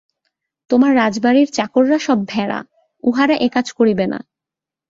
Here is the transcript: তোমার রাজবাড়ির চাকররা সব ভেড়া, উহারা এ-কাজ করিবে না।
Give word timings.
তোমার 0.69 0.95
রাজবাড়ির 0.95 1.47
চাকররা 1.51 1.97
সব 1.99 2.17
ভেড়া, 2.25 2.59
উহারা 3.03 3.35
এ-কাজ 3.37 3.67
করিবে 3.71 4.05
না। 4.07 4.19